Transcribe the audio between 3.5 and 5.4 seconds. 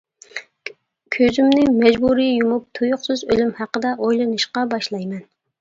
ھەققىدە ئويلىنىشقا باشلايمەن.